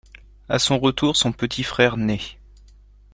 [0.49, 2.37] À son retour son petit frère naît.